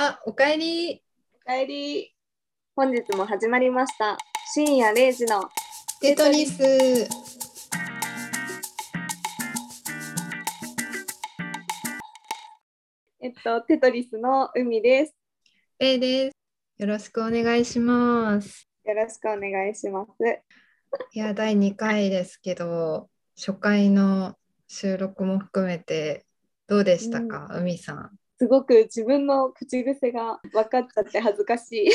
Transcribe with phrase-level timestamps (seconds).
[0.00, 1.02] あ、おかえり。
[1.42, 2.14] おかえり。
[2.76, 4.16] 本日も始まりました。
[4.54, 5.42] 深夜0時の
[6.00, 6.62] テトリス。
[13.20, 15.16] えっとテトリスの海です。
[15.80, 16.36] レイです。
[16.80, 18.68] よろしくお願いします。
[18.84, 20.12] よろしくお願いします。
[21.12, 24.36] いや、第2回ですけど、初回の
[24.68, 26.24] 収録も含めて
[26.68, 28.17] どうでしたか、海さん。
[28.38, 31.88] すごく自分の口癖が分かっちゃって恥ずかしい。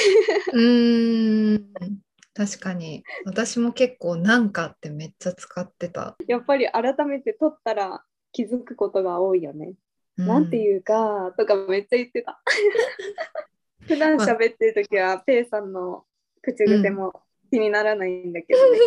[0.51, 2.01] うーん、
[2.33, 3.03] 確かに。
[3.25, 6.15] 私も結構なんかってめっちゃ使ってた。
[6.27, 8.03] やっぱり改めて撮ったら
[8.33, 9.73] 気づくことが多いよね。
[10.17, 12.41] うんなんていうかとかめっちゃ言ってた。
[13.87, 16.05] 普段喋ってる時はペイさんの
[16.41, 18.79] 口癖も気にならないんだけどね。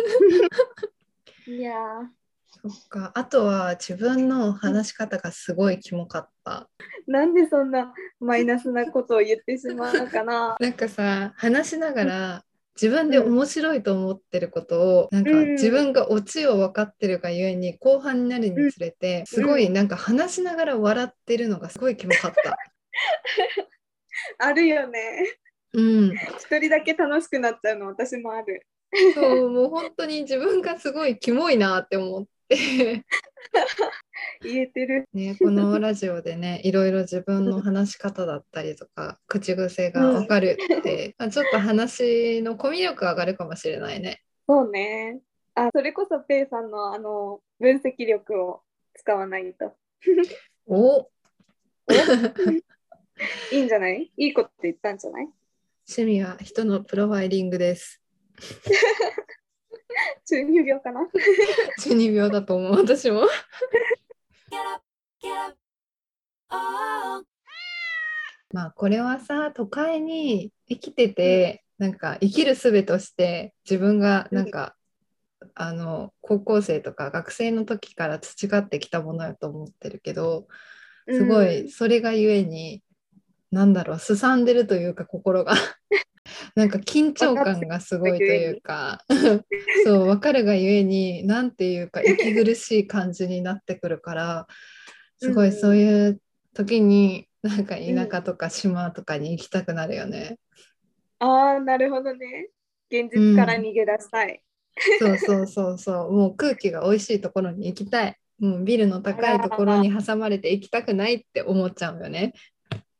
[1.47, 2.16] いやー
[2.69, 3.11] そっか。
[3.15, 6.69] あとは自分の話し方がすごいキモかった。
[7.07, 10.55] なんでそんなマイナスなことを言ってしまうのかな。
[10.59, 12.43] なんかさ話しながら
[12.75, 22.57] 自分で面白いと思ってることを、なんかうん自分がオチを分かってるがゆえに後半になるにつれて、すごいなんか話しながら笑ってるのがすごいキモかった。
[24.37, 25.39] あるよね。
[25.73, 28.65] うん、一人だけ楽しくなっちゃうの私もある。
[29.13, 32.29] そうもう本当に自分がすごいキモいなって思って、
[34.41, 35.05] 言えてる。
[35.13, 44.21] ね、このラジオでね いろいろ自分の話し方だったりとか口癖が分かるって、あちょっと話のコミュ力上がるかもしれないね。
[44.47, 45.19] そうね。
[45.55, 48.61] あ、それこそペイさんのあの分析力を
[48.95, 49.75] 使わないと。
[50.67, 51.09] お？
[53.51, 54.11] いいんじゃない？
[54.17, 55.27] いいこと言ったんじゃない？
[55.89, 58.01] 趣味は人のプロファイリングです。
[60.25, 61.01] 中二病かな
[61.79, 63.27] 中二病だと思う私も。
[66.49, 67.23] Oh.
[68.53, 74.75] まあこれはさ都会に生きてて、なんか生きる術として自分がなんか、
[75.53, 80.47] あの高校生とか学生の時から培ってきたものだと思ってるけど
[81.07, 82.83] すごいそれがゆえに、
[83.51, 85.53] なんだろうすさんでるというか心が
[86.55, 89.03] なんか緊張感がすごいというか
[89.83, 94.47] そう分かるがゆえになんていうか息苦しい感じになってくるから
[95.19, 96.21] すごいそういう
[96.53, 100.37] 時になんか田舎とか島とかに行きたくなるよね。
[101.19, 102.49] ああ、なるほどね。
[102.89, 104.41] 現実から逃げ出したい。
[104.99, 108.17] そうそうそうそうもう空気が美味しいところに行きたい。
[108.39, 112.33] もうビルの高いところに挟まれて行きたくないって思っちゃうよね。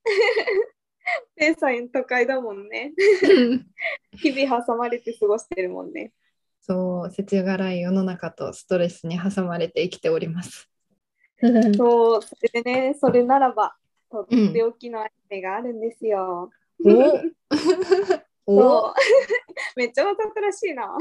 [1.35, 2.93] ペイさん都会だもんね。
[4.13, 6.11] 日々挟まれて過ごしてるもんね。
[6.61, 10.69] そう、世知辛い世の中とストレスに挟まれて生きております。
[11.77, 13.75] そう、それでね、それならば、
[14.09, 16.49] とっておきのアニメがあるんですよ。
[16.83, 16.89] お？
[18.47, 18.59] お？
[18.59, 18.93] そう
[19.75, 20.97] めっちゃわざとらしいな。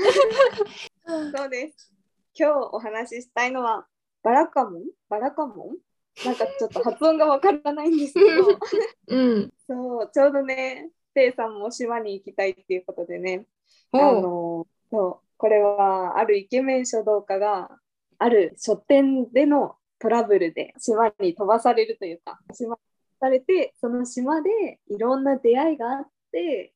[1.34, 1.92] そうです。
[2.34, 3.86] 今日お話ししたいのは、
[4.22, 4.82] バラカモン？
[5.08, 5.76] バラカモン？
[6.24, 8.26] なんかちょっと発音がわからないんですけど、
[9.08, 9.52] うん。
[9.66, 13.46] そう、ちょうどね、ペイさんも島に行きたいっていうことでね、
[13.92, 17.70] あおのそうこれはあるイケメン書道家が
[18.18, 22.80] ある書店でのトラブルで島に飛ばされるというか島に
[23.20, 26.72] されてその島でいろんな出会いがあって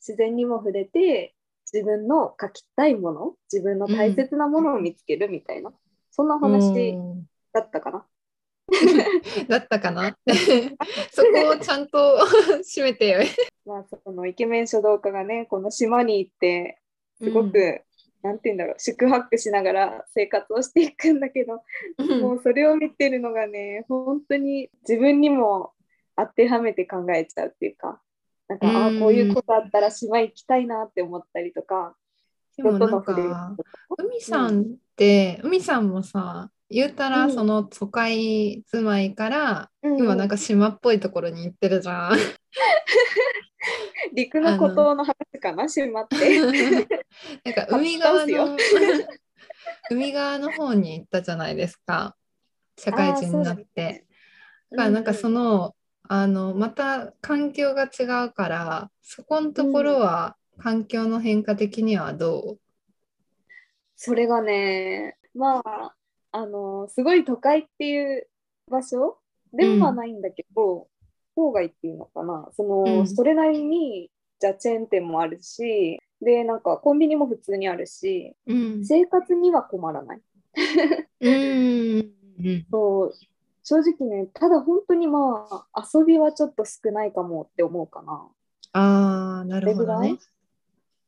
[0.00, 1.34] 自然にも触れて
[1.72, 5.72] 自分の書きたいもの自分の大切なものを見つけるみたいな、
[6.10, 8.04] そんなお話うんだったかな。
[9.48, 10.16] だったかな
[11.10, 12.18] そこをちゃんと
[12.64, 13.08] 締めて。
[13.08, 13.20] よ。
[13.66, 16.80] まあ、そのイケメン書道家がねこの島に行って
[17.18, 17.80] すごく、うん。
[18.22, 21.62] なんて言うんだろう宿泊しながら生活をしていくんだけど、
[22.20, 25.72] もうそれを見てるのがね本当に自分にも
[26.16, 28.02] 当てはめて考えちゃうっていうか
[28.48, 31.96] なんか、ああうんこういうことあったら島行きたいなって思ったりとか
[32.56, 33.56] でもなん人との触れるか。
[33.96, 34.64] 海さんっ
[34.96, 37.32] て、海さんもさ言うたらうん。
[37.32, 39.98] その都会住まいから、うん。
[39.98, 42.16] 今なんか島っぽいところに行ってるじゃん。
[44.14, 46.40] 陸の孤島の話かな島って。
[47.44, 48.56] なんか海側初の
[49.90, 52.16] 海側の方に行ったじゃないですか。
[52.78, 54.06] 社会人になって。
[54.70, 55.74] だからなんかその、
[56.12, 62.56] あのまた環境が違うからそこのところは環境の変化的にはど
[63.94, 65.94] それがね、まあ、
[66.32, 68.28] あの、すごい都会っていう
[68.70, 69.18] 場所
[69.52, 70.88] ではないんだけど、
[71.36, 73.06] 郊外っていうのかな、その、うん。
[73.08, 78.84] それなりに、じゃあチェーン店もあるし、で、なんかコンビニも普通にあるし、う、うん。
[78.84, 80.20] 生活には困らない。
[81.20, 81.98] うん。
[82.38, 83.14] うんそう。
[83.62, 88.26] 正直ね、ただ本当にまあ、遊びはちょっと少ないかもって思うかな。
[88.72, 90.18] ああ、なるほどね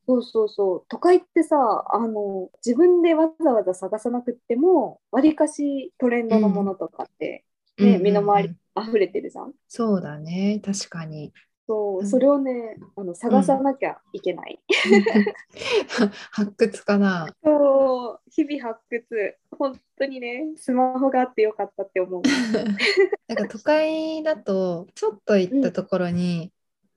[0.07, 0.85] そうそうそう。
[0.89, 7.45] 都会ってさ、あの、自分でわざわざ探さなくっても、わりかしトレンドのものとかって、
[7.77, 9.53] ね、うんうんうん身の回り溢れてるじゃん。
[9.67, 11.33] そうだね、確かに。
[11.67, 14.61] そうう、んそれをね、あの探さなきゃいけない。
[16.31, 17.27] 発掘かな。
[17.43, 19.37] そう、日々発掘。
[19.51, 22.21] 本当にね、スマホがあってよかったって思う。
[23.27, 26.52] なんか都会だとちょっと行ったところに、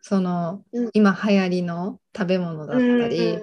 [0.08, 0.90] その、うん。
[0.92, 3.40] 今流行りの食べ物だったり、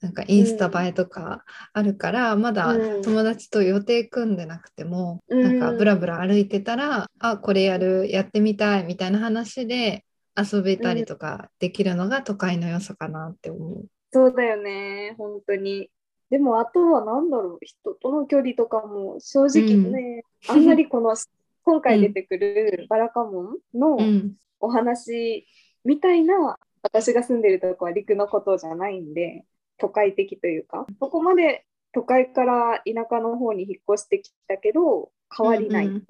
[0.00, 3.02] なんかインスタ映えとかあるから、まだうん。
[3.02, 5.42] 友達と予定組んでなくても、うん。
[5.42, 10.04] なんかブラブラ歩いてたら、あこれやるやってみたいみたいな話で
[10.36, 13.86] 遊べたりとかできるのが都会の良さかなって思う。
[14.12, 15.90] そうだよね、本当に。
[16.30, 21.16] でも、あとは何だろう、人との距離とかも正直ね、あんまりこの
[21.64, 25.48] 今回出てくるバラカモンのうん、お話
[25.86, 29.44] みたいな、私が住んでるとこは陸のことじゃないんで、
[29.78, 35.86] 都会的というか、そこまで都会から田舎の方に引っ越してきたけど、変わりない。
[35.86, 36.02] うん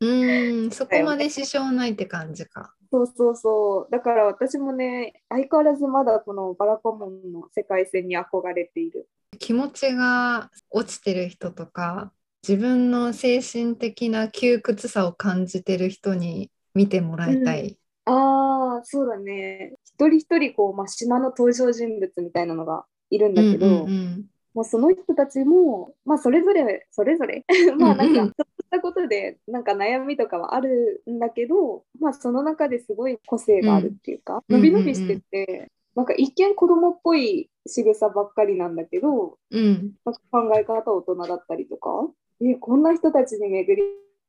[0.00, 2.74] うん、うん そこまで支障ないって感じか。
[2.90, 3.88] そうそうそう。
[3.90, 9.08] だから私もね、相変わらずまだこのバラカモンの世界線に憧れている。
[9.38, 12.12] 気持ちが落ちてる人とか
[12.46, 17.78] 自分の精神的な窮屈さを感じてる人に見てもらいたい。
[18.06, 18.12] あ
[18.78, 19.74] あ、そうだね。
[19.84, 24.24] 一人一人こう、まあ、島の登場人物みたいなのがいるんだけど、うんうんうん。
[24.54, 27.44] もうその人たちも、まあ、それぞれ、それぞれ、
[27.78, 28.32] まあなんか、うんうん。
[28.32, 39.92] ちょっとしたことで、なんか悩みとかはあるんだけど、まあ、その中ですごい個性があるっていうか、うん伸び伸びしてて、なんか一見子供っぽい仕草ばっかりなんだけど、うん。
[40.04, 40.12] 考
[40.56, 42.08] え方大人だったりとか、
[42.40, 43.76] え、こんな人たちに巡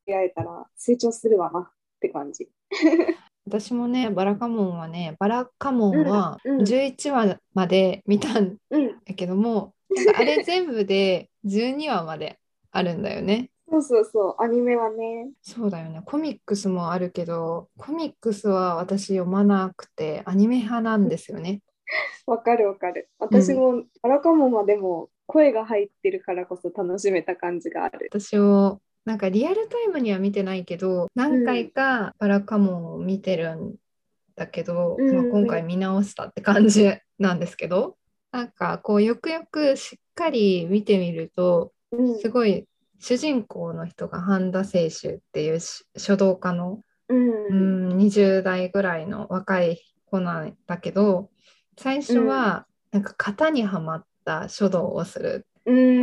[0.08, 1.70] り会えたら成長するわなっ
[2.00, 2.50] て感じ。
[3.50, 12.40] 私もねバラカモンはねバラカモンはうんうん11話まで見たんうん、だけども、なんかあれ全部で12話まで
[12.72, 13.50] あるんだよね。
[13.72, 15.30] そうそうそう、アニメはね。
[15.42, 16.02] そうだよね。
[16.06, 21.62] コミックスもあるけど、コミックスは私読まなくてアニメ派なんですよね。
[22.26, 23.10] わかるわかる。
[23.20, 28.10] 私もバラカモンはでも声が入ってるからこそ楽しめた感じがある。
[28.12, 33.74] 私をなんかリアルタイムには見てないけど何回かバラカモンを見てるん
[34.36, 35.16] だけど、うん。
[35.16, 37.98] まあ、今回見直したって感じなんですけど
[38.32, 42.20] なんかこうよくよくしっかり見てみるとうん。
[42.20, 42.68] すごい
[43.00, 47.90] 主人公の人が半田清舟っていうし書道家の、うん。
[47.90, 51.32] うん、20代ぐらいの若い子なんだけど
[51.80, 55.42] 最初はなんか型にはまった書道をするうん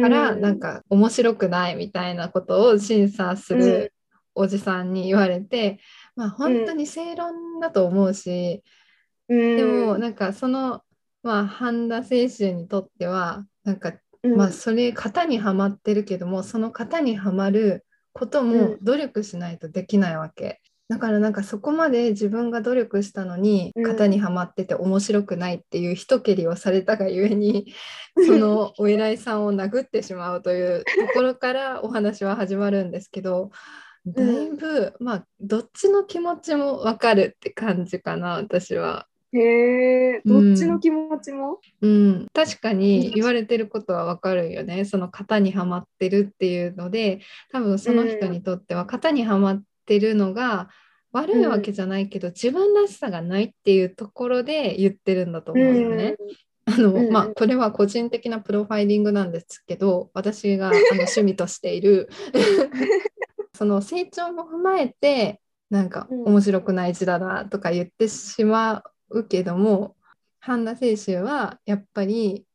[0.03, 3.93] からなんか面白くないみたいなことを審査する
[4.35, 5.79] おじさんに言われて、
[6.15, 8.63] まあ本当に正論だと思うし、
[9.29, 9.57] うん。
[9.57, 10.83] でもなんかその
[11.23, 13.93] まあ半田清舟にとってはなんか
[14.23, 14.37] うん。
[14.37, 20.61] まあそれ型にはまってるけどもその型にはまることも努力しないとできないわけ。
[20.89, 23.83] だからなんかそこまで自分が努力したのにうん。
[23.83, 27.73] 型にはまってて面白くないっていう一蹴りをされたがゆえに
[28.27, 33.51] そのお偉いさんを殴ってしまうというところからお話は始まるんですけど
[34.07, 39.07] だいぶまあどっちの気持ちもわかるって感じかな私は。
[39.33, 44.85] へえ、どっちの気持ちも、うん、確かに言われてることはわかるよね。
[44.85, 47.21] その型にはまってるっていうので、
[47.53, 50.69] 多分その人にとっては型にはまってるのが
[51.13, 56.17] 悪いわけじゃないけど、自分らしさがないっていうところで言ってるんだと思うよね。
[56.67, 57.13] あの、うんうん。
[57.13, 60.77] まあ、これは個人的なプロファイリングなんですけど、私があの
[61.09, 62.09] 趣味としている。
[63.57, 65.41] その成長も踏まえて、
[65.71, 66.25] なんかうん。
[66.25, 69.97] 面白くない字だなとか言ってしまうけども、
[70.41, 72.46] 半田清舟はやっぱり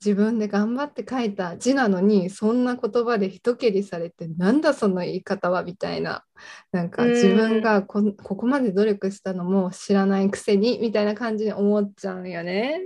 [0.00, 6.24] 自分で頑張って書いた字なのにそんな言葉で一蹴りされてなんだその言い方はみたいな
[6.70, 12.80] なんかうん自分がこんここまで努力したのも知らないくせにみたいな感じに思っちゃうよね。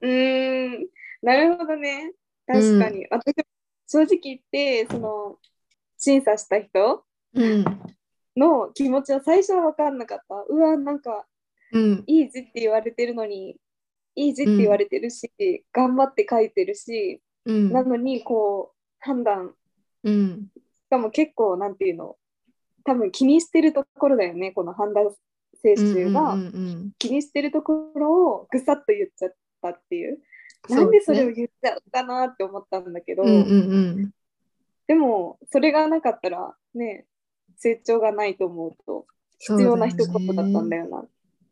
[0.00, 0.86] うーん、
[1.22, 2.12] なるほどね。
[2.46, 3.06] 確かに。
[3.08, 3.34] 私、
[3.86, 5.38] 正直言って、その、
[5.96, 7.64] 審査した人うん
[8.34, 10.34] の気持ちは最初は分かんなかった。
[10.48, 11.26] うわ、なんか、
[11.72, 13.56] うんいい字って言われてるのに、
[14.14, 15.30] いい字って言われてるし、
[15.72, 17.72] 頑張って書いてるし、うん。
[17.72, 19.54] なのに、こう、判断、
[20.04, 20.48] うん。
[20.54, 22.16] しかも結構、なんていうの、
[22.84, 25.14] 多分気にしてるところだよね、この判断
[25.62, 26.34] 清舟が。
[26.34, 30.14] うんうんうん気にしてるところをぐさっと言っちゃったっていう。
[30.14, 34.10] うんなんでそれを言っちゃうかなって思ったんだけど、うんうんうん。
[34.86, 37.04] でもそれがなかったらね
[37.56, 39.06] 成長がないと思うと
[39.38, 41.04] 必要な一言だったんだよな。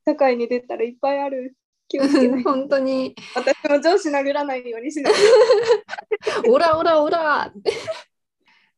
[0.07, 1.57] 社会に出たらいっぱいある。
[1.91, 2.51] 気をつけないと。
[2.51, 3.17] 本当に。
[3.35, 5.13] 私も上司殴らないようにしない。
[6.49, 7.53] オラオラオラ。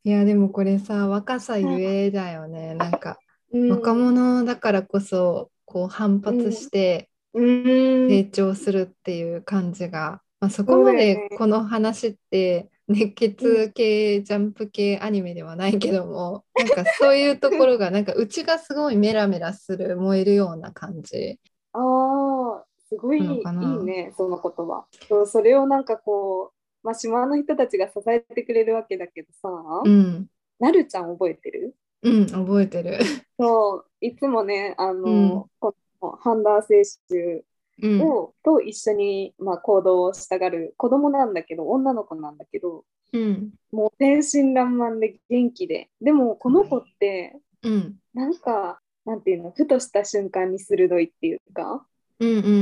[0.04, 2.74] いやでもこれさ若さゆえだよね。
[2.74, 3.18] なんか
[3.52, 8.08] 若者だからこそこう反発してうん。
[8.08, 21.38] 成長するっていう感じが、まあ、そこまでこの話って熱血系ジャンプ系アニメではないけどもなんかそういうところがなんかうちがすごいメラメラする燃えるような感じ。
[21.74, 24.84] ああ、すごいいいね、その言葉。
[25.08, 29.48] そうそれをなんかこう、まあ、島の人たちが支えてくれるわけだけどさ、
[29.84, 30.26] うん、
[30.58, 31.74] なるちゃん覚えてる？
[32.02, 32.98] うん、覚えてる。
[33.38, 35.44] そう、いつもね、あの、うん。
[35.58, 37.44] このハンダー選手
[37.82, 51.84] うん、を、と一緒に、まあ、行動をしたがる子供なんだけど、女の子なんだけど、うん、もう天真爛漫で元気で、でもこの子って、うん、なんか、なんていうの、ふとした瞬間に鋭いっていうか、
[52.22, 52.54] うん、うん、うん、う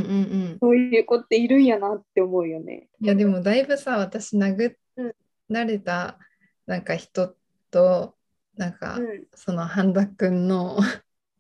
[0.55, 0.59] ん。
[0.61, 2.89] そういう子っているんやなって思うよね。
[3.01, 5.15] いやでもだいぶさ私殴うん
[5.49, 6.19] られた
[6.67, 7.35] なんか人
[7.71, 8.15] と
[8.57, 10.79] なんか、うんその半田くんの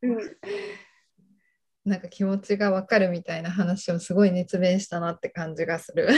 [0.03, 0.19] うん
[1.85, 6.09] なんか気持ちがわかるみたいな話をすごい熱弁したなって感じがする。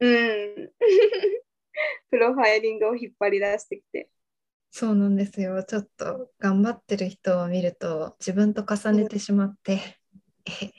[0.00, 0.72] うん。
[2.10, 4.08] プロファイリングを引っ張り出してきて。
[4.70, 5.62] そうなんですよ。
[5.64, 9.99] ちょっと頑張ってる人を見ると自分と重ねてしまって。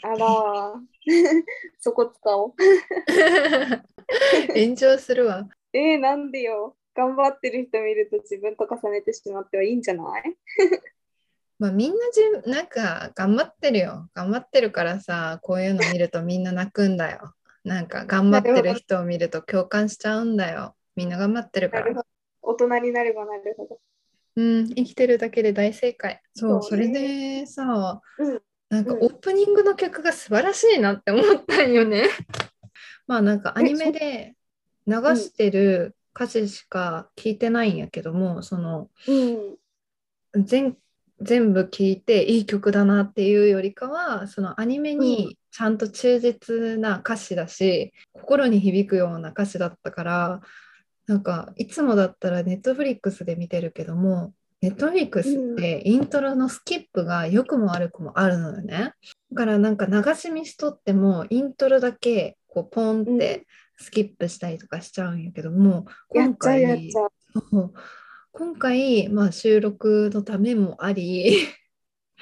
[0.04, 0.74] あらー、
[1.80, 2.54] そこ使おう。
[4.56, 5.48] 炎上するわ。
[5.74, 6.76] えー、なんでよ。
[6.94, 10.24] 頑張ってる人見ると自分と重ねてしまってはいいんじゃない？
[11.58, 11.98] まあみんな
[12.44, 14.10] じなんか頑張ってるよ。
[14.14, 17.34] 頑張ってるからさ、こういうの見るとみんな泣くんだよ。
[17.64, 20.76] なんか頑張ってる人を見ると共感しちゃうんだよ。
[20.96, 22.02] みんな頑張ってるからなるほ。
[22.02, 22.08] ど。
[22.42, 23.80] 大人になればなるほど。
[24.36, 26.22] うん、生きてるだけで大正解。
[26.34, 27.02] そう、そうねそれ
[27.42, 28.42] でさ、うん
[28.72, 32.06] なんかうんオープニングの曲が素晴らしいなって思ったんよね。
[33.06, 34.34] まあなんかアニメで
[34.88, 39.58] 流してる歌詞しか聞いてないんやけども、そのうん。
[40.46, 40.78] 全
[41.20, 50.42] 全部聞いていい曲だなっていうよりかはそのアニメうにちゃんと忠実な歌詞だし、心に響くような歌詞だったから
[51.08, 58.94] なんかいつもだったらネットフリックスで見てるけどもネットフリックスってイントロのスキップが良くも悪くもあるのよね。
[59.32, 66.92] だからなんか流し見しとってもイントロだけこうポンってスキップしたりとかしちゃうんやけども、今回
[68.34, 71.48] 今回、まあ、収録のためもあり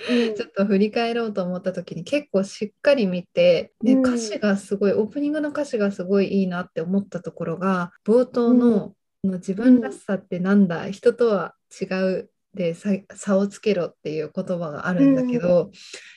[0.10, 0.34] うん。
[0.36, 4.00] ちょっと振り返ろうと思った時に結構しっかり見てでうん。
[4.00, 10.90] 歌詞がすごいオープニングの歌詞がすごいいいなって思ったところが冒頭の「の自分らしさってなんだ？
[10.90, 15.72] 人とは違う」で差差をつけろっていう言葉があるんだけど、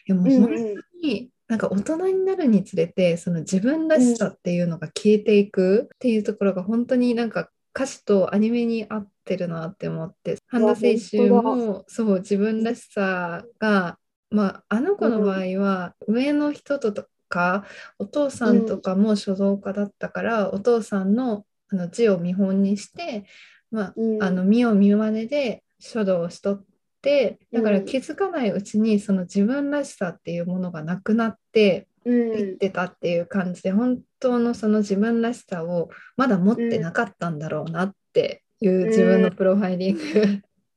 [0.06, 0.74] いやもう本うんうん。
[0.74, 13.98] 当になんか大人になるにつれてその自分らしさっていうのが消えていくっていうところが本当になんか歌詞とアニメに合ってるなって思って半田選手もそう自分らしさが、
[14.30, 17.64] まあ、あの子の場合は上の人とか
[17.98, 23.24] お父さんとかも書道家だったから、お父さんのあの字を見本にして、
[23.70, 26.64] まあ、うんあの見よう見まねで書道をしとっ
[27.00, 32.58] てだからうん気づかないうちにその自分らしさっていうものがなくなってういっん。
[32.58, 40.02] てたっていう感じで、本当のその自分らしさをまだ持ってなかったんだろうなっていう自分のプロファイリング、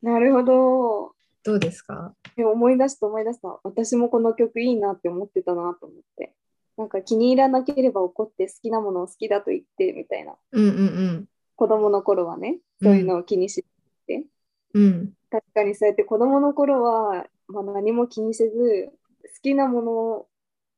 [0.04, 1.16] なるほど。
[1.44, 2.14] どうですか？
[2.38, 3.60] 思い出した思い出した。
[3.64, 6.34] 私もこの曲いいなって思ってたなと思って。
[6.78, 10.36] なんか気に入らなければ怒って好きなものを好きだと言ってみたいな。
[10.52, 11.26] うんうん
[11.58, 13.64] 子供の頃はね、そういうのを気にし
[14.08, 14.26] て。
[14.74, 18.90] うんうん確かにそうやって子供の頃は、まあ、何も気にせず、
[19.24, 20.28] 好きなもの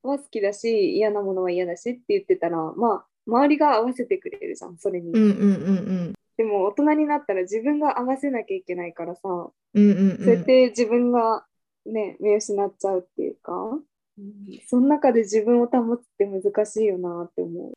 [0.09, 5.11] は好きだし、嫌なものは嫌だしって言ってたら、まあ、周りが合わせてくれるじゃん、それに。
[5.11, 5.31] うんうんう
[6.11, 11.45] んでも大人になったら自分が合わせなきゃいけないからさ、うんうんうんそうやって自分が
[11.85, 13.83] ね、見失っちゃうっていうか、うん
[14.67, 17.73] その中で自分を保つって難しいよなって思う。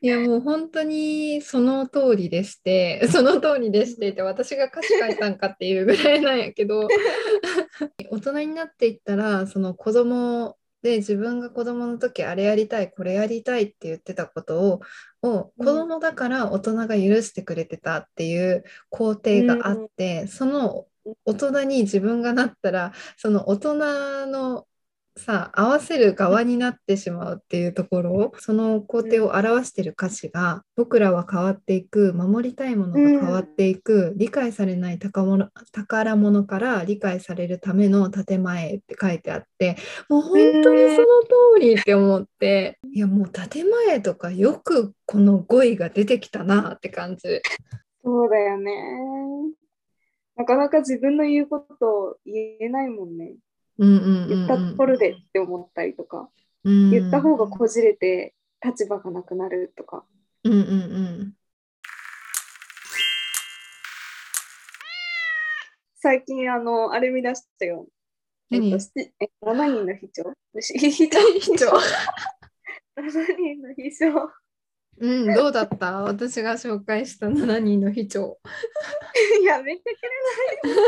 [0.00, 6.88] いやもう本当にその通りでして その通りでしてって私が歌詞書いたんかっていうぐらいなんやけど
[8.10, 14.80] 大人になっていったらその子供で自分が子供の時あれやりたいこれやりたいって言ってたことを
[15.22, 20.86] を子供だから大人が許してくれてたっていう肯定があって、その
[21.24, 24.66] 大人に自分がなったらその大人の
[25.16, 39.76] さ合わせる側になってしまうっていうところその工程を表してる歌詞が、僕らは変わっていく守りたいものが変わっていく、理解されない宝物宝物から理解されるための建前って書いてあって
[40.08, 41.06] もう本当にその
[41.54, 47.40] 通りって思って、いやもう建前とかよくこの語彙が出てきたなって感じ。
[48.04, 48.72] そうだよね。
[50.36, 53.34] なかなか自分の言うことを言えないもんね。
[53.78, 56.28] うんうんうんうん言ったところでって思ったりとか、
[56.64, 60.04] うん言った方がこじれて立場がなくなるとか。
[60.44, 61.34] うんうんうん
[65.96, 67.86] 最近、あの、あれ見出したよ。
[68.50, 70.22] えっ何と、しえ7人の秘書？
[70.60, 71.66] し秘書秘書
[72.96, 74.30] ?7 人の秘書。
[74.98, 76.02] うん、どうだった？
[76.02, 78.38] 私が紹介した7人の秘書。
[79.44, 79.82] やめて
[80.62, 80.84] くれない？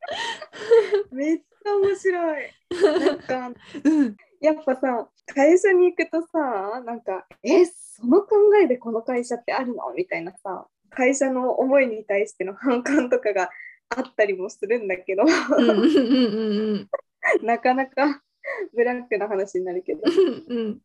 [1.12, 2.50] めっちゃ面白い。
[3.00, 3.52] なんか、
[3.84, 9.92] うん、やっぱさ、会社に行くとさ、なんか、え、その考えでこの会社ってあるの？
[9.94, 13.50] みたいなさ、会社の思いに対しての反感とかが
[13.90, 15.26] あったりもするんだけど、う
[15.62, 18.22] ん、うん、うん、なかなか
[18.74, 20.78] ブラックな話になるけど、うん、うん、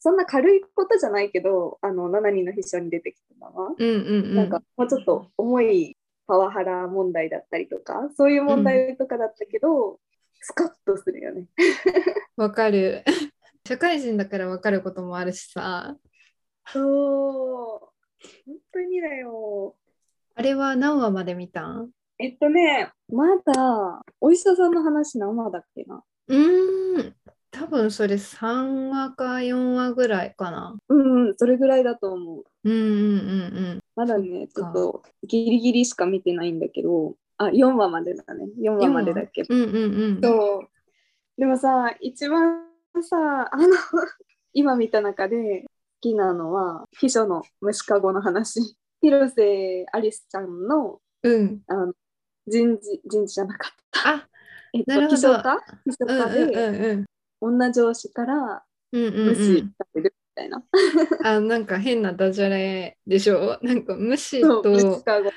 [0.00, 5.91] そんな軽いことじゃないけど、あの、7人の秘書に出てきたのは、うん、うん、なんかもうちょっと重い
[6.26, 10.00] パワハラ問題だったりとか、そういう問題とかだったけど、
[10.40, 11.46] スカッとするよね。
[12.36, 13.04] わかる。
[13.66, 15.96] 社会人だからわかることもあるしさ。
[16.72, 18.20] そう。
[18.46, 19.76] 本当にだよ。
[20.34, 21.90] あれは何話まで見たん？
[22.18, 26.02] えっとね、まだ、お医者さんの話何話だっけな。
[26.28, 27.16] うーん、
[27.52, 30.74] 多分それ3話か4話ぐらいかな。
[30.88, 32.44] うんうん、それぐらいだと思う。
[32.64, 32.84] うん、うん、う
[33.74, 38.46] ん、まだね、ちょっとギリギリしか見てないんだけど、あ、4話までだね。
[38.58, 39.54] 4話までだけど。
[39.54, 39.62] うん。
[39.62, 40.20] うん、うん、うん。
[40.22, 40.68] そう。
[41.38, 42.62] でもさ、一番
[43.02, 43.68] さ、あの、
[44.54, 45.68] 今見た中で好
[46.00, 48.76] きなのは、秘書の虫かごの話。
[49.02, 51.62] 広瀬アリスちゃんのうん。
[51.66, 51.92] あの
[52.46, 54.08] 人事、人事じゃなかった。
[54.16, 54.28] あ、
[54.72, 57.06] えっと、なるほど秘書課秘書うん、課うん、で、うん、うん。
[57.42, 59.72] 女上司からうん、うん、無視うん。
[59.78, 60.62] されるみたいな。
[61.24, 63.58] あ、なんか変なダジャレでしょ？
[63.62, 65.30] なんか虫そう、虫とかご。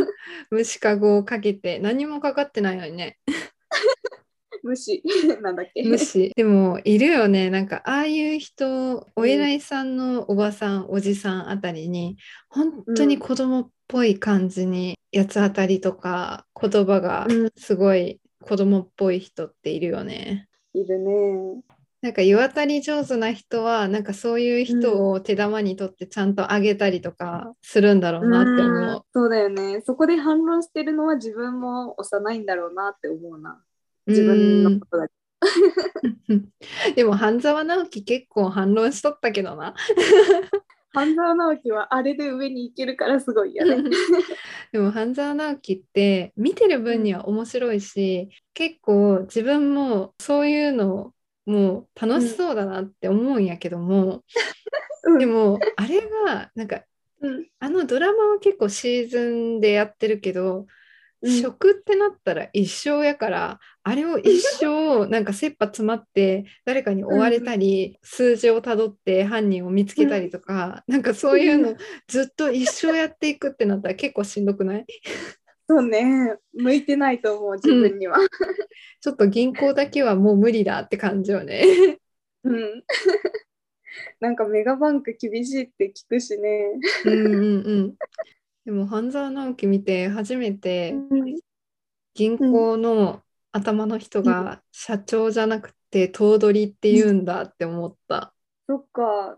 [0.50, 3.18] 虫かごをかけて何もかかってないのにね。
[4.62, 5.02] 無視
[5.42, 5.82] なんだっけ？
[5.84, 6.32] 虫。
[6.34, 7.50] でもいるよね。
[7.50, 12.16] なんかああいう人、お偉いさんのおばさん、おじさんあたりに、
[12.48, 20.48] 本当に子供っぽい感じに八つ当たりとか言葉がうんすごい子供っぽい人っているよね。
[20.80, 21.62] いるね。
[22.02, 29.02] なんか世渡り上手な人はなんかそういう人を手玉に取ってちゃんとあげたりとかするんだろうなってうん思う。
[29.12, 29.82] そうだよね。
[29.84, 33.60] そこで反論してるのは自分も幼いんだろうなって思うな。
[34.06, 35.14] 自分のことだけ。
[36.94, 39.74] でも半沢直樹結構反論しとったけどな。
[40.96, 43.90] 半沢直樹はあれで上に行けるからすごいよね。
[44.72, 51.12] でも半沢直樹って見てる分には面白いし、結構自分もそういうの
[51.44, 54.24] もう楽しそうだなって思うんやけども、
[55.04, 55.18] うん。
[55.18, 56.82] でもあれがなんか
[57.20, 60.66] うんあのドラマは結構シーズンでやってるけど、
[61.20, 61.42] うん。
[61.42, 71.76] 食ってなったら一生やからあれを一生なんか切羽詰まって誰かに追われたり、数字をたどって犯人を見つけたりとか、なんかそういうの
[72.08, 74.86] ずっと一生やっていくってなったら結構しんどくない？
[75.68, 76.34] そうね。
[76.52, 78.18] 向いてないと思う、自分には。
[79.00, 81.64] ちょっと銀行だけはもう無理だって感じよね。
[82.42, 82.82] うん。
[84.18, 86.72] なんかメガバンク厳しいって聞くしね。
[87.04, 87.38] うんうんう
[87.82, 87.94] ん。
[88.64, 90.92] でも半沢直樹見て初めて
[92.14, 93.22] 銀行の
[93.56, 98.34] 頭の人が社長じゃなくて頭取って言うんだって思った。
[98.68, 99.36] そっか。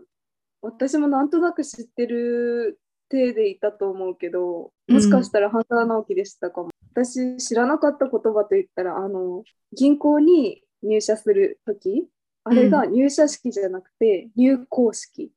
[0.61, 2.79] 私もなんとなく知ってる
[3.09, 6.69] 体でいたと思うけど、もしかしたら半沢直樹でしたかも。
[6.91, 12.05] 私知らなかった言葉といったら、あの、銀行に入社するとき、
[12.43, 15.31] あれが入社式じゃなくて入校式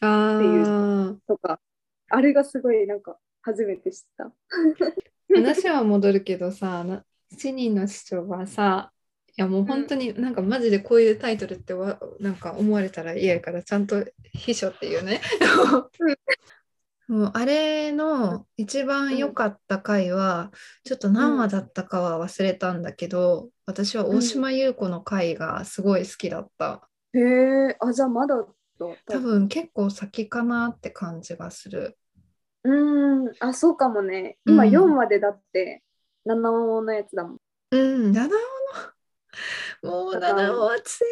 [0.00, 1.60] ああ、とか、
[2.10, 4.32] あれがすごいなんか初めて知った。
[5.34, 8.92] 話は戻るけどさ、な7人の市長はさ、
[9.28, 15.20] いやもう本当になんかマジでこういうタイトルってわなんか思われたら嫌やからちゃんと秘書っていうね。
[17.08, 20.50] もうあれの一番良かった回は、
[20.84, 26.88] ちょっと何話だったかは忘れたんだけど、私は大島優子の回がすごい好きだった。
[27.14, 28.44] へえ、あ、じゃあまだだ。
[29.06, 31.96] 多分結構先かなって感じがする。
[32.64, 34.38] うーん、あ、そうかもね。
[34.44, 35.82] 今うん4までだって、
[36.26, 37.38] 七尾のやつだもん。
[37.70, 41.06] うん、七尾のもう七尾は強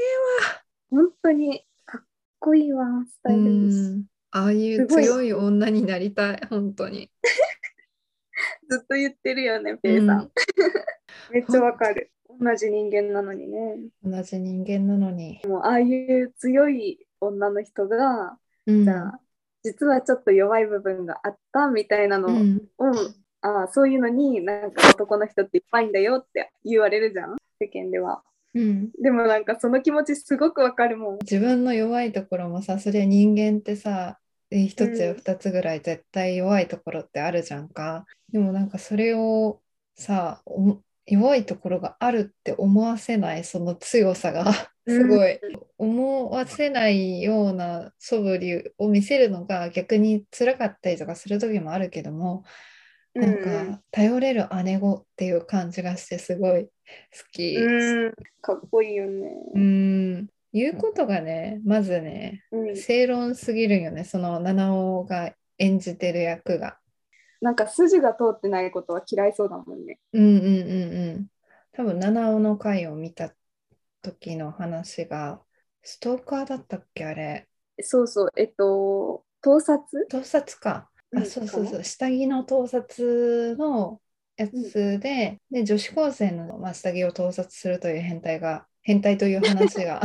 [0.91, 2.03] 本当にかっ
[2.41, 3.93] こいいわ、スタイルいです。
[4.33, 4.43] わ。
[4.43, 7.11] ああいう強い女になりたい、本当に。
[8.69, 10.19] ずっと言ってるよね、ペイさん。
[10.19, 10.33] うん
[11.31, 12.11] めっちゃわかる。
[12.41, 13.77] 同じ人間なのにね。
[14.03, 15.41] 同じ人間なのに。
[15.47, 19.21] もうああいう強い女の人が、うんじゃあ、
[19.63, 28.23] 実はちょっと弱い部分があったみたいなのを、うんあそういうのになんか男の人っていっぱいいんだよって言われるじゃん、世間では。
[28.55, 28.91] うん。
[29.03, 31.19] でもなんかその気持ちすごくわかるもん。
[31.21, 34.19] 自分の弱いところもさそれ人間ってさ
[34.51, 35.17] え一つやうん。
[35.17, 39.61] 二つぐらい絶対弱いところってあるじゃんか、でもなんかそれを
[39.95, 44.55] さお弱いところがあるって思わせないその強さが
[44.87, 45.39] すごい、
[45.77, 52.45] 思わせないような素振りを見せるのが逆に辛かったりとかする時もあるけども
[53.15, 56.71] なんか頼れる姉子っていう感じがしてすごい好
[57.33, 57.57] き。
[57.57, 59.31] うん、かっこいいよね。
[59.55, 66.79] うん言うことがねまずねうん、正論すぎるよねその七尾が演じてる役が。
[67.41, 69.99] なんか筋が通ってないことは嫌いそうだもんね。
[70.13, 71.27] うんうんうんうん。
[71.73, 73.35] 多分七尾の回を見た
[74.01, 75.41] 時の話が
[75.83, 77.49] ストーカーだったっけあれ
[77.81, 79.79] そうそう、えっと、盗撮？
[80.09, 80.89] 盗撮か。
[81.15, 81.27] あうん。
[81.27, 81.85] そうそうかそう。
[81.85, 84.01] 下着の盗撮の
[84.37, 90.03] やつで,、で女子高生の、まあ、下着を盗撮するという変態が変態という話が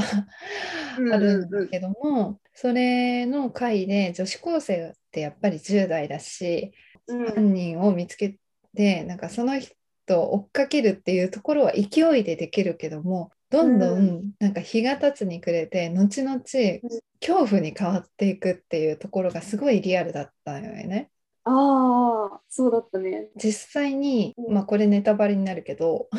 [0.98, 6.72] うん あるんだけども、それの回で女子高生ってやっぱり10代だし、
[7.08, 7.26] うん。
[7.26, 8.38] 犯人を見つけ
[8.76, 9.76] てなんかその人
[10.22, 21.10] を追っかけるっていうところは勢いでできるけどもどんどんなんか日が経つにくれて後々恐怖に変わっていくっていうところがすごいリアルだったのよね。
[21.46, 23.30] ああ、そうだったね。
[23.36, 26.10] 実際に、うんまあこれネタバレになるけど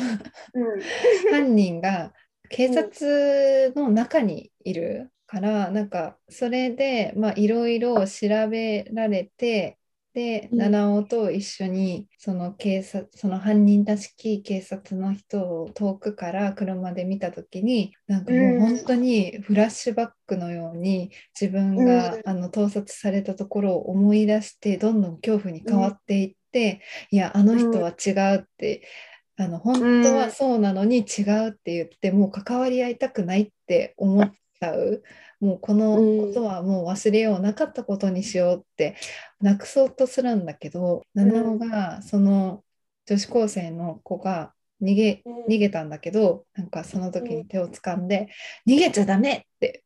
[0.53, 0.81] うん。
[1.31, 2.13] 犯人が
[2.49, 9.77] 警察の中にいるから、なんかそれでまあいろいろ調べられて
[10.13, 10.57] で、うん。
[10.59, 22.21] 七尾と一緒にその警察その犯人らしき警察の人を遠くから車で見た時になんかもう本当にフラッシュバックのように自分が、うん。
[22.25, 28.83] あの盗撮されたところを思い出してどんどん恐怖に変わっていって、いやあの人は違うって、
[29.37, 35.03] あの本当はそうなのに違うって言って、もう関わり合いたくないって思っちゃう？
[35.39, 38.95] もうこのことはもう忘れようなかったことにしようって
[39.41, 42.63] なくそうとするんだけど、七尾がその
[43.07, 48.29] 女子高生の子が逃げ逃げたんだけどなんかその時に手を掴んで
[48.67, 49.83] 「逃げちゃダメ!」って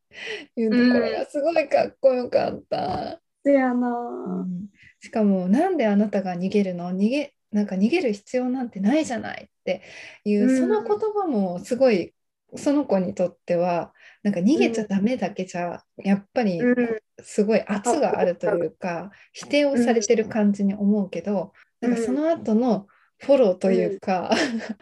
[0.56, 3.20] いうところがすごいかっこよかった。
[3.44, 4.68] せやな、うん。
[5.00, 6.90] しかも「なんであなたが逃げるの？
[6.90, 9.82] 逃げなんか逃げる必要なんてないじゃない」って
[10.24, 10.58] いう、うん。
[10.58, 12.12] その言葉もすごい
[12.56, 13.92] その子にとっては
[14.22, 16.98] なんか逃げちゃダメだけじゃ、やっぱりうん。
[17.22, 22.88] すごい圧があるというか、否定をされてる感じに思うけど、なんかその後の
[23.18, 24.30] フォローというか、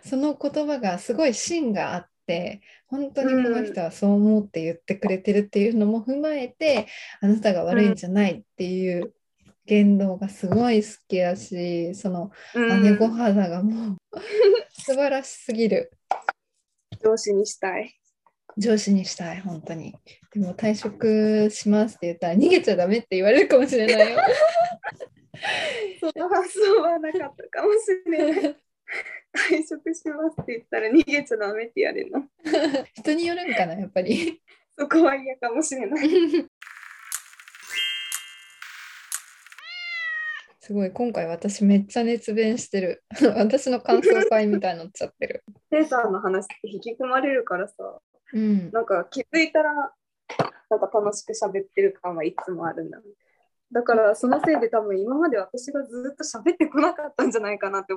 [0.05, 6.89] その言葉がすごい芯があって本当にこの人はそう思って言ってくれてるっていうのも踏まえて、
[7.21, 9.15] あなたが悪いんじゃないっていう
[9.67, 12.83] 言動がすごい好きだしそのうん。
[12.83, 13.97] 姉御肌がもう
[14.73, 15.93] 素晴らしすぎる
[17.15, 17.95] 上司にしたい。
[18.57, 19.95] 上司にしたい本当に
[20.33, 24.21] でも退職しますって言ったら逃げちゃダメって言われるかもしれないよ
[25.99, 28.57] その発想はなかったかもしれない。
[29.35, 32.25] 退職しますって言ったら逃げちゃダメって言われるの。
[32.95, 34.41] 人によるんかなやっぱり
[34.79, 36.09] そこは嫌かもしれない。
[40.65, 43.05] すごい今回私めっちゃ熱弁してる
[43.37, 48.01] 私の感想会みたいになっちゃってるペイさんの話って引き込まれるからさ、
[48.33, 49.75] うんなんか気づいたら、
[50.71, 52.99] なんか楽しく喋ってる感はいつもあるんだ。
[53.73, 57.95] だからそのせいで多分今まで私がずっと喋ってこなかったんじゃないかなって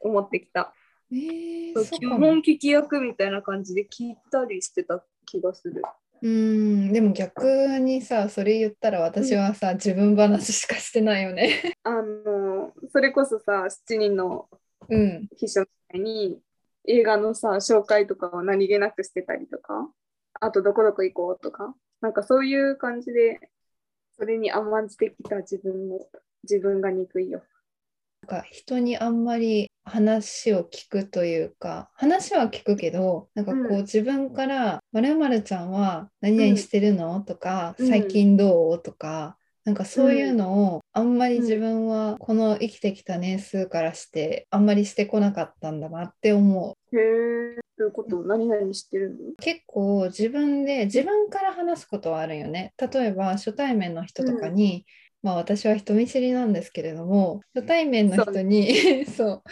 [0.00, 0.74] 思ってきた。
[1.12, 5.82] えー、基本聞き役みたいな感じで聞いたりしてた気がする。
[6.22, 7.44] うんでも逆
[7.80, 11.74] にさそれ言ったら私はさ、自分話しかしてないよね。
[11.82, 14.48] あのそれこそさ7人の
[14.88, 15.28] うん。
[15.36, 16.40] 秘書みたいに
[16.86, 19.90] 映画のさ紹介とかを何気なくしてたりとか
[20.40, 23.40] あとどこどこ行こうとかなんかそういう感じで
[24.16, 26.08] それに甘んじてきた自分も
[26.44, 27.42] 自分が憎いよ。
[28.28, 46.96] なんか人にあんまり話を聞くというか話は聞くけどなんかこう、うん自分から「まるまるちゃんは何々してるの?」とか「うん最近どう?」とかなんかそういうのをあんまり自分はこの生きてきた年数からしてあんまりしてこなかったんだなって思う。
[46.96, 48.22] へえ、どういうこと？
[48.22, 49.16] 何々してるの？
[49.40, 52.72] 結構自分で自分から話すことはあるよね。
[52.78, 54.84] 例えば初対面の人とかに、
[55.22, 59.42] まあ私は人見知りなんですけれども 初対面の人にそう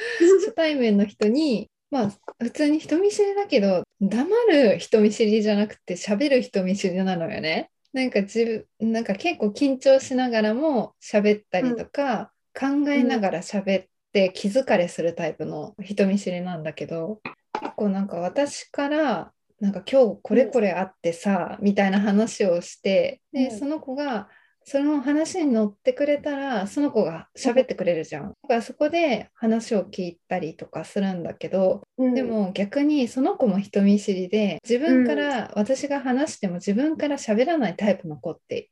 [0.41, 7.71] 初対面の人にまあ普通に人見知りだけど黙る人見知りじゃなくて喋る人見知りなのよね。
[7.93, 17.21] なんか自分なんか結構緊張しながらも喋ったりとか、考えながら喋って気疲れするタイプの人見知りなんだけど
[17.61, 24.29] 結構なんか私からなんか今日これこれあってさ、みたいな話をしてで、うんその子が
[24.65, 28.29] その話に乗ってくれたらその子が喋ってくれるじゃん。
[28.29, 38.71] だからそこで話を聞いたりとかするんだけど、で、も逆にその子も人見知りで自分から私が話しても自分から喋らないタイプの子って、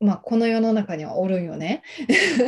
[0.00, 1.82] まあ、この世の中にはおるんよね。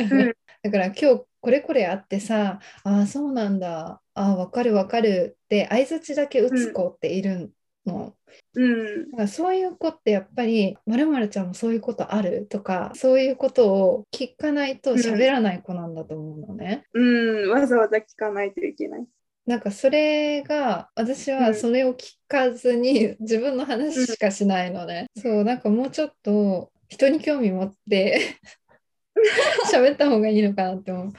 [0.09, 0.33] うん。
[0.63, 4.01] だから今日これこれあってさああそうなんだ。
[4.13, 7.51] ああ分かる分かるって相づちだけ打つ子っている
[7.85, 8.13] の。
[8.55, 16.85] うんだからそういう子ってやっぱり「まるまるちゃんもそういうことある?」とかそういうことを聞かないと喋らない子なんだと思うのね。
[16.93, 19.05] うん、わざわざ聞かないといけない。
[19.45, 25.07] なんかそれが私はそれを聞かずに自分の話しかしないのね。
[25.17, 28.37] そうなんかもうちょっと人に興味持って
[29.71, 31.13] 喋った方がいいのかなって思う。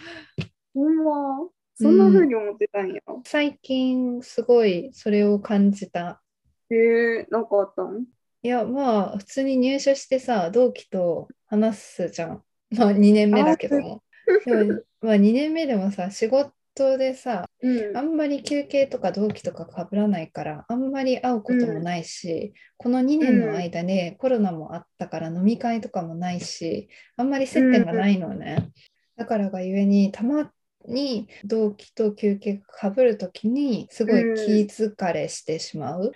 [0.72, 3.00] ほんま、そんな風に思ってたんや。
[3.24, 6.22] 最近すごいそれを感じた。
[6.70, 6.76] へ
[7.20, 8.04] え、なんかあったん？
[8.42, 12.42] いやまあ普通に入社してさ同期と話すじゃん。
[12.76, 14.02] まあ2年目だけども。
[14.44, 16.52] でもまあ2年目でもさ仕事
[16.98, 28.70] でさうんあんまり休憩とか同期とか被らないからあんまり会うこともないし、この2年の間でコロナもあったから飲み会とかもないしあんまり接点がないのね、
[29.16, 30.50] だからがゆえにたま
[30.86, 36.12] に同期と休憩が被る時にすごい気疲れしてしまう、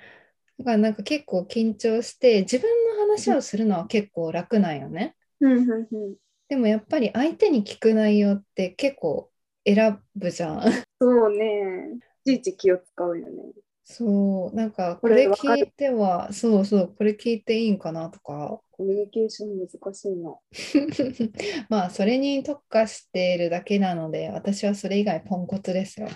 [0.59, 5.75] だからなんか結構緊張して自分の話をするのは結構楽なんよね、うんうんう
[6.11, 6.17] ん
[6.49, 9.31] でもやっぱり相手に聞く内容って結構
[9.67, 10.63] 選ぶじゃん
[10.99, 11.99] そうね。
[12.25, 13.53] いちいち気を使うよね。
[13.85, 20.37] そう、なんかここれ聞いては、そうそう、これ聞いていいんかなとか、コミュニケーション難しいな。
[21.71, 26.09] まあそれに特化しているだけなので、私はそれ以外ポンコツですよ。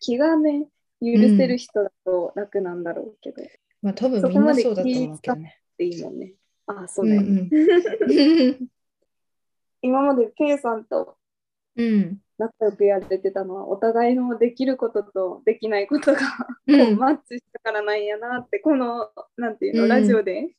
[0.00, 0.66] 気がね、
[1.00, 3.46] 許せる人だと楽なんだろうけど、っ
[3.82, 5.62] まあ多分みんなそうだと思うけどね。
[5.76, 6.34] ていいもんね。
[6.66, 7.48] あ、そううんだよね。
[7.50, 8.68] うん。
[9.82, 11.16] 今までペイさんと
[11.76, 12.18] うん。
[12.38, 16.20] 仲良くやれてたのは、お互いのできることとできないことが、
[16.66, 20.50] うんこうマッチしたからなんやなって、この、なんていうの、うんラジオで、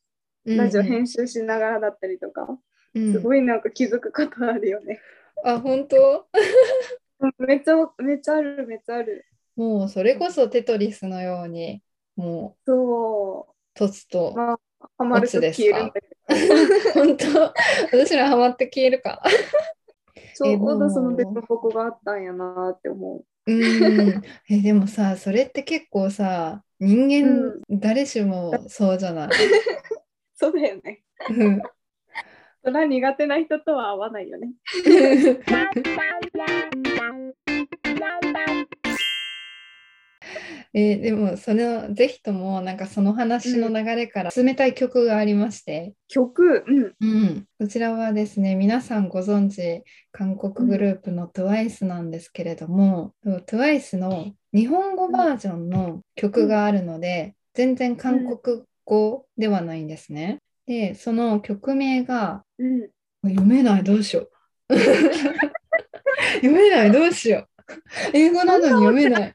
[0.45, 2.47] ラジオうん編集しながらだったりとか、
[2.95, 4.99] うんすごいなんか気づくことあるよね。
[5.43, 6.27] あ、本当？
[7.39, 9.25] めっちゃ、めっちゃある、めっちゃある。
[9.55, 11.81] もうそれこそテトリスのように、
[12.15, 14.35] もそうとつとう、。
[14.35, 14.59] まあ、
[14.97, 16.01] ハマると消えるんだけ
[16.93, 17.53] 本当？
[17.97, 19.21] 私らハマって消えるか？
[20.39, 23.25] ど、ちょうどそのもうデコボコがあったんやなって思う。
[23.45, 29.29] うん、えでもさそれって結構さ人間誰しもそうじゃない、
[30.33, 31.03] そうだよね。
[31.29, 31.61] うん
[32.65, 34.53] それは苦手な人とは合わないよね。
[40.73, 46.93] えでもそのぜひともなんかその話の流れから進めたい曲がありまして、曲、うん。
[46.99, 60.39] うん、こちらはですね皆さんご存知韓国グループの TWICE なんですけれども、TWICE の日本語バージョンの曲があるので、全然韓国語ではないんですね。
[60.65, 62.89] でその曲名がうん。
[63.25, 64.29] 読めないどうしよう。
[66.35, 67.52] 読めないどうしよう
[68.13, 69.33] 英語なのに読めない。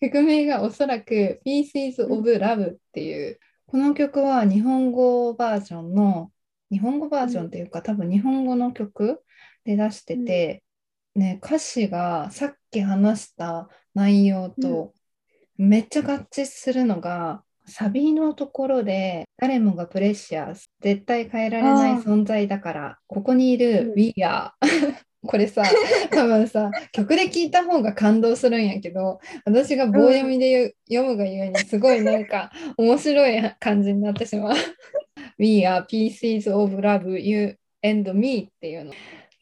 [0.00, 6.30] 曲名がおそらく Pieces of Love っていうこの曲は日本語バージョンの
[6.70, 9.22] 日本語バージョンっていうか多分日本語の曲
[9.64, 10.62] で出してて、
[11.14, 14.94] ね、歌詞がさっき話した内容と
[15.56, 23.94] めっちゃ合致するのがサビのところで誰もがプレッシャー絶対変えられない存在だからここにいるうん。
[23.94, 24.52] We Are
[25.28, 25.62] これさ
[26.10, 34.54] 多分さ曲で聞いた方が感動するんやけど私が棒読みで言う読むがゆえにすごいなんか面白い感じになってしまう。
[35.38, 38.92] We are pieces of love you and me っていうの、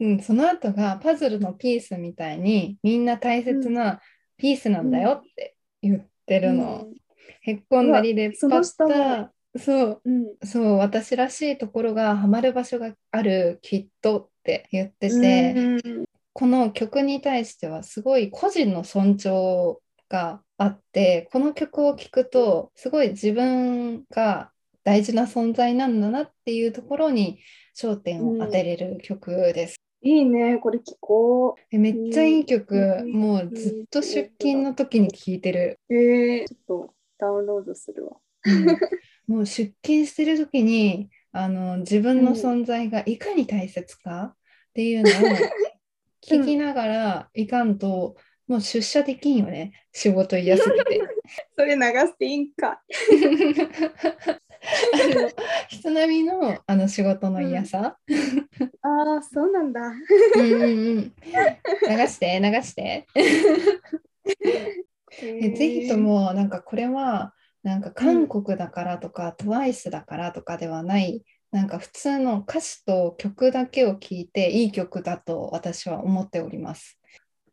[0.01, 4.01] うん、その後がパズルのピースみたいにみんな大切な
[4.35, 6.85] ピースなんだよって言ってるの、
[7.41, 10.47] へっこんだりでそパッの下もタそううん。
[10.47, 24.51] そう私らしいところがハマる場所があるきっとって言ってて、うんこの曲に対してはすごい個人の尊重があってこの曲を聴くとすごい自分が
[24.83, 27.39] 大事な存在なんだなっていうところに
[27.75, 29.77] 焦点を当てれる曲です。
[30.03, 35.79] いいね、これ聞こでめっちゃいい曲、うんもうずっと出勤の時に聴いてる。
[35.89, 35.95] う。
[35.95, 38.17] えー、ちょっとダウンロードするわ。
[39.29, 44.35] うんもう出勤してる時にあの自分の存在がいかに大切かっ
[44.73, 45.13] ていうのを
[46.25, 48.15] 聞きながらいかんと、
[48.47, 51.01] もう出社できんよね仕事嫌すぎて。
[51.55, 52.81] それ流していいんか。
[54.93, 55.29] あの
[55.69, 57.97] 人並みのあの仕事の嫌さ、
[58.81, 59.81] ああ、そうなんだ。
[60.35, 60.65] うんうんう
[60.99, 61.11] ん、流
[62.07, 63.05] して流して。
[65.21, 76.99] でぜひともなんかこれはなんか韓国だからとか、TWICE だからとかではないなんか普通の歌詞と曲だけを聴いていい曲だと私は思っております。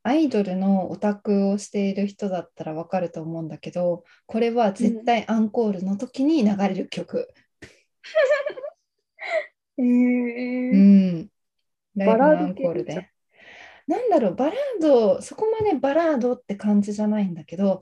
[0.03, 7.33] アイドルのオタクをしている人だったらわかると思うんだけどこれは絶対アンコールの時に流れる曲。
[9.79, 11.31] えうー、ん、
[11.95, 13.11] ライブのバラードアンコールで。
[13.87, 17.81] なんだろうバラードそこまでバラードって感じじゃないんだけどうん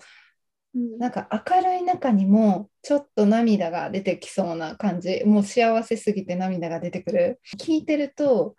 [0.74, 8.54] なんか明るい中にもちょっと涙が出てきそうな感じもう幸せすぎて涙が出てくる聞いてると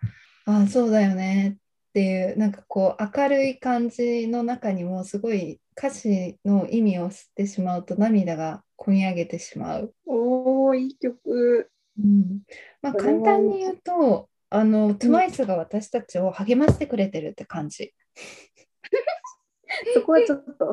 [0.45, 9.93] ああそうだよねっていうなんかこう明るい感じの中にもすごい歌詞の意味を知ってしまうと涙がこみ上げてしまう。
[10.05, 11.69] おー、いい曲。
[11.99, 12.41] うん
[12.81, 17.93] まあ、簡単に言うとあの TWICE が私たちを励ましてくれてるって感じ。
[19.93, 20.71] そこはちょっと、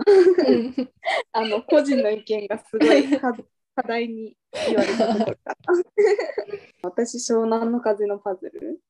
[1.33, 3.33] あの、個人の意見がすごい課
[3.75, 4.37] 課題に
[4.67, 5.41] 言われたところか。
[5.45, 5.57] な。
[6.83, 8.81] 私、湘南の風のパズル。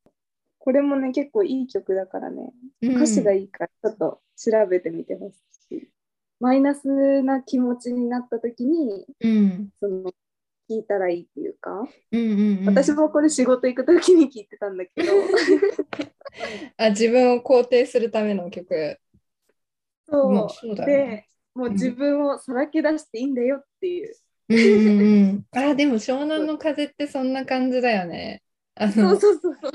[0.59, 5.89] これもね、結構いい曲だからね、歌詞がいいからちょっと調べてみてほしい。
[6.39, 9.71] マイナスな気持ちになった時に、うん。
[9.79, 10.13] その、
[10.71, 15.13] 聞いたらいいっていうか、うんうんうん、私もこれ仕事行く時に聞いてたんだけど、
[16.79, 18.97] あ自分を肯定するための曲。
[20.11, 20.33] そう。
[20.33, 21.07] まあそうだよね。
[21.07, 24.15] で、もう自分をさらけ出していいんだよっていう。
[24.49, 28.43] うんうんうん、 あでも湘南の風ってそんな感じだよね。
[28.75, 29.73] あそうのそうそうそう。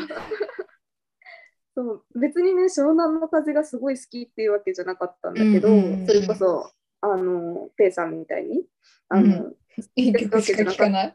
[1.76, 2.20] そう。
[2.20, 6.08] 別にね湘南の風がすごい好きっていうわけじゃなかったんだけど、うんうんうん。
[6.08, 6.72] それこそ
[7.02, 8.66] あのペイさんみたいに
[9.10, 9.54] あの、
[9.96, 11.14] いい曲しか聴かない。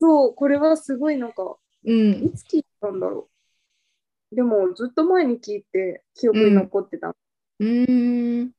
[0.00, 2.24] そうこれはすごいなんかうん。
[2.24, 3.28] いつ聞いたんだろ
[4.32, 4.34] う。
[4.34, 7.14] でもずっと前に聞いて記憶に残ってた、
[7.64, 8.50] うーん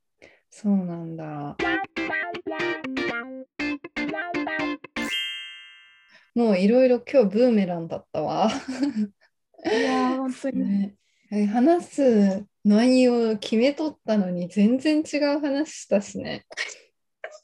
[0.49, 1.55] そうなんだ。
[6.33, 8.49] もういろいろ今日ブーメランだったわ。
[9.63, 10.95] いやー本当に、 ね、
[11.31, 16.47] え話す内容決めとったのに全然違う話したしね。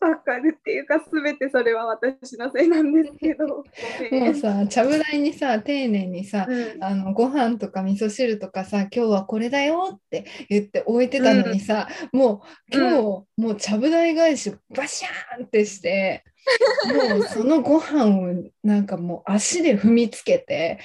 [0.01, 3.47] わかるっていうか全てそれは私のせいなんですけど
[4.11, 12.95] もうさ、ちゃぶ台にさ、丁寧にさ、うんあのご飯とか味噌汁とかさ今日はこれだよって言って置いてたのにさ、もう今日、
[13.37, 16.23] もうちゃぶ台返しバシャーンってして
[17.11, 18.33] もうそのご飯を
[18.63, 20.79] なんかもう足で踏みつけて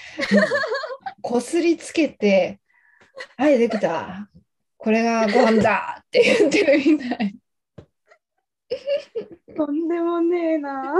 [1.22, 2.60] こすりつけて
[3.38, 4.28] 「はいできた
[4.76, 7.34] これがご飯だ!」って言ってるみたい。
[9.56, 10.94] とんでもねえな。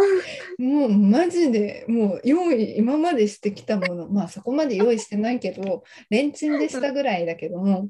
[0.59, 4.09] もうマジでもう用意今までしてきたもの。
[4.09, 7.89] まあそこまで用意してないけどレンチンでしたぐらいだけども。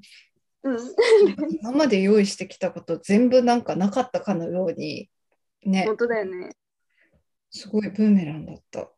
[0.62, 0.78] うん。
[1.60, 5.08] 今まで用意してきたこと全部なんかなかったかのように
[5.64, 5.84] ね。
[5.86, 6.50] 本当だよね。
[7.50, 8.90] すごいブーメランだった。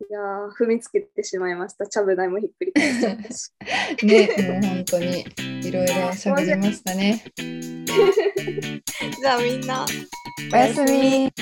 [0.00, 1.86] いやー踏みつけてしまいました。
[1.86, 3.52] ちゃぶ台もひっくり返っちゃったし。
[4.02, 5.24] ねもう本当に
[5.66, 7.22] いろいろ喋りましたね。
[7.36, 9.86] じゃあみんな。
[10.52, 11.32] おやすみ。